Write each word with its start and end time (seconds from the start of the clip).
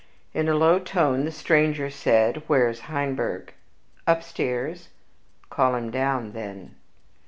In 0.33 0.49
a 0.49 0.55
low 0.55 0.79
tone 0.79 1.25
the 1.25 1.31
stranger 1.31 1.91
said, 1.91 2.41
"Where's 2.47 2.85
Heinberg?" 2.89 3.53
"Upstairs." 4.07 4.89
"Call 5.51 5.75
him 5.75 5.91
down, 5.91 6.31
then." 6.31 6.73